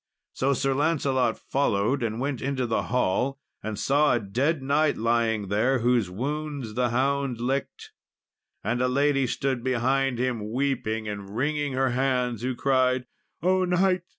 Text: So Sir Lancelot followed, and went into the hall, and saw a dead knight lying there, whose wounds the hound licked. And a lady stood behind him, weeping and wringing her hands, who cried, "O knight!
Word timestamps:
So 0.33 0.53
Sir 0.53 0.73
Lancelot 0.73 1.37
followed, 1.37 2.01
and 2.01 2.19
went 2.19 2.41
into 2.41 2.65
the 2.65 2.81
hall, 2.85 3.39
and 3.61 3.77
saw 3.77 4.15
a 4.15 4.19
dead 4.19 4.63
knight 4.63 4.97
lying 4.97 5.49
there, 5.49 5.77
whose 5.77 6.09
wounds 6.09 6.73
the 6.73 6.89
hound 6.89 7.39
licked. 7.39 7.91
And 8.63 8.81
a 8.81 8.87
lady 8.87 9.27
stood 9.27 9.63
behind 9.63 10.17
him, 10.17 10.51
weeping 10.51 11.07
and 11.07 11.29
wringing 11.35 11.73
her 11.73 11.91
hands, 11.91 12.41
who 12.41 12.55
cried, 12.55 13.05
"O 13.43 13.63
knight! 13.63 14.01